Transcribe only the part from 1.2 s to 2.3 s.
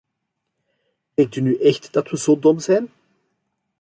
u nu echt dat we